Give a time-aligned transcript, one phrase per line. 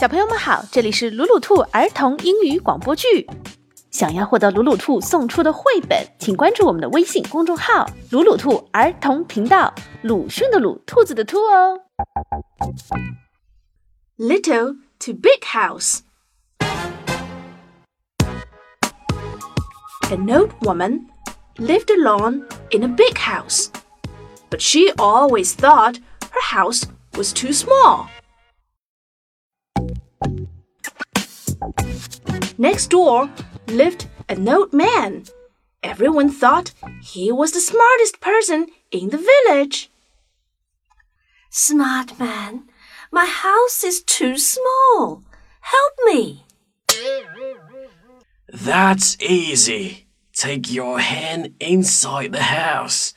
[0.00, 3.26] 小朋友们好，这里是鲁鲁兔儿童英语广播剧。
[3.90, 9.72] 想要获得鲁鲁兔送出的绘本，请关注我们的微信公众号“鲁鲁兔儿童频道”。
[10.02, 11.80] 鲁迅的鲁，兔子的兔哦。
[14.18, 16.00] Little to big house.
[20.10, 21.06] An old woman
[21.56, 23.68] lived alone in a big house,
[24.50, 25.96] but she always thought
[26.30, 26.84] her house
[27.16, 28.06] was too small.
[32.57, 33.29] Next door
[33.67, 35.25] lived an old man.
[35.83, 39.89] Everyone thought he was the smartest person in the village.
[41.49, 42.69] Smart man,
[43.11, 45.23] my house is too small.
[45.61, 46.45] Help me.
[48.47, 50.07] That's easy.
[50.33, 53.13] Take your hen inside the house.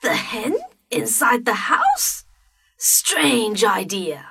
[0.00, 0.56] The hen
[0.90, 2.24] inside the house?
[2.76, 4.26] Strange idea.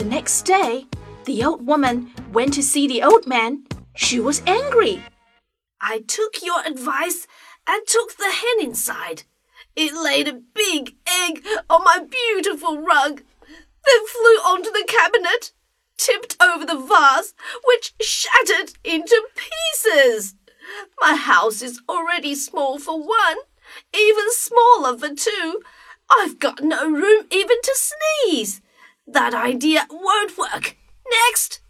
[0.00, 0.86] The next day,
[1.26, 3.66] the old woman went to see the old man.
[3.94, 5.02] She was angry.
[5.78, 7.26] I took your advice
[7.66, 9.24] and took the hen inside.
[9.76, 13.20] It laid a big egg on my beautiful rug,
[13.84, 15.52] then flew onto the cabinet,
[15.98, 17.34] tipped over the vase,
[17.66, 20.34] which shattered into pieces.
[20.98, 23.36] My house is already small for one,
[23.94, 25.60] even smaller for two.
[26.10, 28.62] I've got no room even to sneeze.
[29.12, 30.76] That idea won't work.
[31.26, 31.60] Next.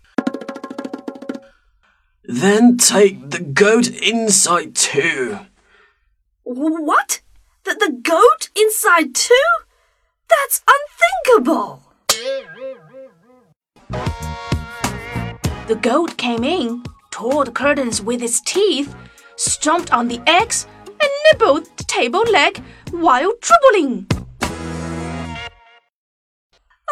[2.23, 5.39] Then take the goat inside too.
[6.43, 7.23] What?
[7.65, 9.35] The, the goat inside too?
[10.29, 11.83] That's unthinkable.
[15.67, 18.95] The goat came in, tore the curtains with its teeth,
[19.37, 24.07] stomped on the eggs, and nibbled the table leg while dribbling.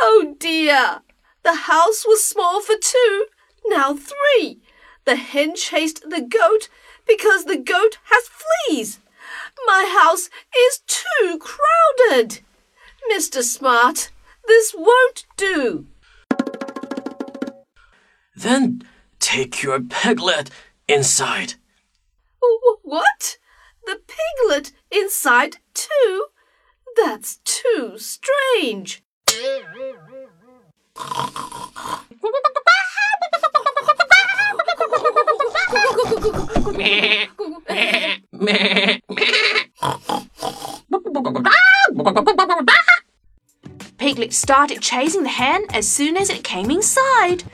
[0.01, 1.03] Oh dear!
[1.43, 3.27] The house was small for two,
[3.67, 4.61] now three.
[5.05, 6.69] The hen chased the goat
[7.07, 9.01] because the goat has fleas.
[9.67, 12.41] My house is too crowded.
[13.13, 13.43] Mr.
[13.43, 14.11] Smart,
[14.47, 15.87] this won't do.
[18.37, 18.83] Then
[19.19, 20.51] take your piglet
[20.87, 21.55] inside.
[22.83, 23.39] What?
[23.85, 26.27] The piglet inside too?
[26.97, 29.03] That's too strange.
[43.99, 47.45] Piglet started chasing the hen as soon as it came inside.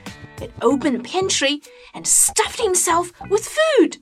[0.41, 1.61] It opened the pantry
[1.93, 3.97] and stuffed himself with food.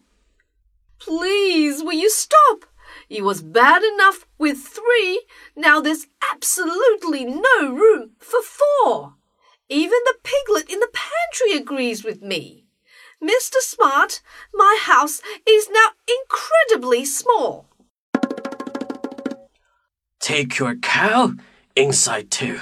[0.99, 2.65] Please, will you stop?
[3.09, 5.23] It was bad enough with three.
[5.55, 9.15] Now there's absolutely no room for four.
[9.69, 12.65] Even the piglet in the pantry agrees with me.
[13.23, 13.59] Mr.
[13.59, 14.21] Smart,
[14.53, 17.67] my house is now incredibly small.
[20.19, 21.33] Take your cow
[21.75, 22.59] inside too.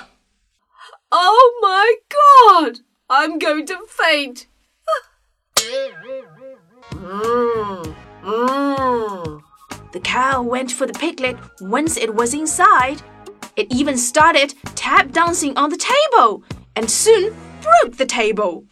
[1.12, 2.80] Oh my god!
[3.10, 4.48] I'm going to faint.
[6.94, 9.41] mm, mm.
[9.92, 13.02] The cow went for the piglet once it was inside.
[13.58, 16.44] It even started tap dancing on the table
[16.76, 18.66] and soon broke the table.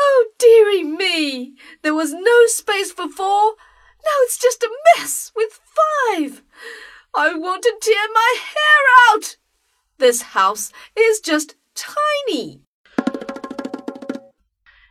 [0.00, 1.56] Oh, dearie me!
[1.82, 3.54] There was no space for four.
[4.04, 6.42] Now it's just a mess with five.
[7.14, 9.36] I want to tear my hair out.
[9.98, 12.60] This house is just tiny.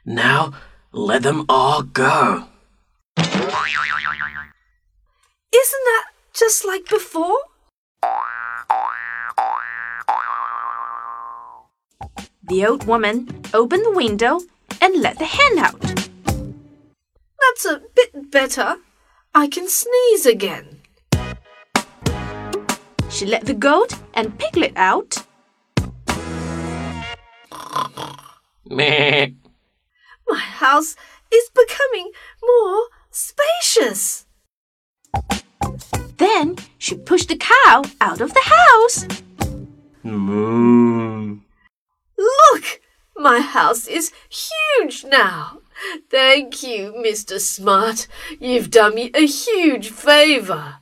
[0.06, 0.52] Now
[0.92, 2.50] let them all go.
[5.54, 7.38] Isn't that just like before?
[12.50, 14.40] The old woman opened the window
[14.82, 15.82] and let the hen out.
[15.82, 18.78] That's a bit better.
[19.36, 20.80] I can sneeze again.
[23.10, 25.18] She let the goat and piglet out.
[28.66, 29.30] Meh.
[30.28, 30.96] My house
[31.32, 32.12] is becoming
[32.44, 32.88] more
[33.18, 34.26] spacious.
[36.18, 39.06] Then she pushed the cow out of the house.
[40.04, 41.40] Moo.
[42.18, 42.82] Look!
[43.16, 45.60] My house is huge now.
[46.10, 47.40] Thank you, Mr.
[47.40, 48.08] Smart.
[48.40, 50.76] You've done me a huge favor.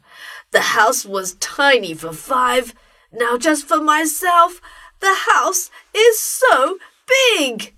[0.52, 2.74] The house was tiny for five.
[3.12, 4.62] Now, just for myself,
[5.00, 6.78] the house is so
[7.08, 7.75] big.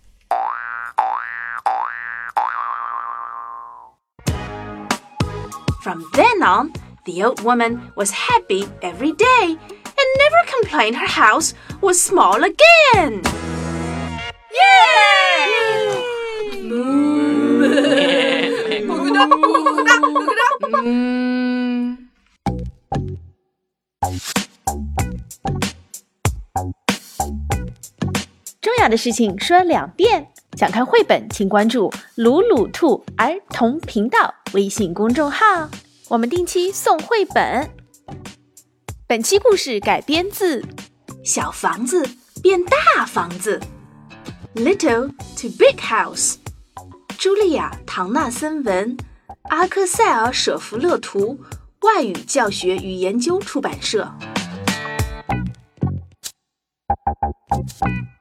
[5.87, 6.73] From then on,
[7.05, 13.23] the old woman was happy every day and never complained her house was small again.
[20.84, 21.96] Mm.
[28.61, 30.29] 重要的事情说两遍。
[30.56, 35.69] 想看绘本，请关注“鲁鲁兔儿童频道” 微信公众号，
[36.07, 37.69] 我们定期送绘本。
[39.05, 40.61] 本期故事改编自
[41.23, 42.07] 《小房子
[42.41, 43.59] 变大房子》
[44.63, 46.35] ，Little to Big House，
[47.17, 48.95] 茱莉亚·唐纳森文，
[49.49, 51.39] 阿克塞尔·舍弗勒图，
[51.81, 54.09] 外语教学与研究出版社。《